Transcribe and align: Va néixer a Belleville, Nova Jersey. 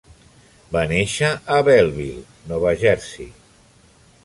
Va 0.75 0.81
néixer 0.91 1.29
a 1.57 1.59
Belleville, 1.67 2.25
Nova 2.53 2.75
Jersey. 2.87 3.31